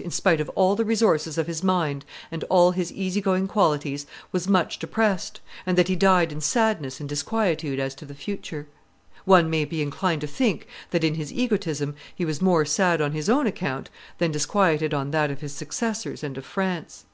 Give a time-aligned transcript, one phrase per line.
[0.00, 4.04] in spite of all the resources of his mind and all his easy going qualities,
[4.32, 8.66] was much depressed, and that he died in sadness and disquietude as to the future.
[9.24, 13.12] One may be inclined to think that, in his egotism, he was more sad on
[13.12, 13.88] his own account
[14.18, 17.06] than disquieted on that of his successors and of France.